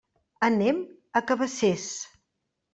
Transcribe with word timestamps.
Anem 0.47 0.79
a 1.21 1.25
Cabacés. 1.33 1.87